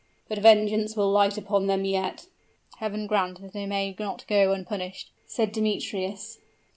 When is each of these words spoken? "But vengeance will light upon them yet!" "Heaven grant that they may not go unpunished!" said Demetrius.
"But 0.27 0.39
vengeance 0.39 0.95
will 0.95 1.11
light 1.11 1.37
upon 1.37 1.67
them 1.67 1.85
yet!" 1.85 2.25
"Heaven 2.79 3.05
grant 3.05 3.39
that 3.41 3.53
they 3.53 3.67
may 3.67 3.95
not 3.99 4.25
go 4.25 4.51
unpunished!" 4.51 5.11
said 5.27 5.51
Demetrius. 5.51 6.39